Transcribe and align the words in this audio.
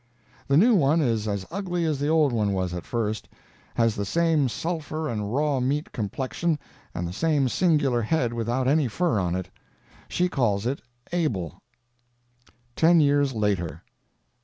The 0.47 0.57
new 0.57 0.73
one 0.73 0.99
is 0.99 1.27
as 1.27 1.45
ugly 1.51 1.85
as 1.85 1.99
the 1.99 2.07
old 2.07 2.33
one 2.33 2.53
was 2.53 2.73
at 2.73 2.87
first; 2.87 3.27
has 3.75 3.93
the 3.93 4.03
same 4.03 4.49
sulphur 4.49 5.07
and 5.07 5.31
raw 5.31 5.59
meat 5.59 5.91
complexion 5.91 6.57
and 6.95 7.07
the 7.07 7.13
same 7.13 7.47
singular 7.47 8.01
head 8.01 8.33
without 8.33 8.67
any 8.67 8.87
fur 8.87 9.19
on 9.19 9.35
it. 9.35 9.51
She 10.07 10.27
calls 10.27 10.65
it 10.65 10.81
Abel. 11.13 11.59
TEN 12.75 12.99
YEARS 12.99 13.33
LATER. 13.33 13.83